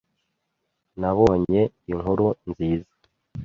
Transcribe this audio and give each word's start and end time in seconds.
Nabonye 0.99 1.61
inkuru 1.91 2.27
nziza. 2.49 2.93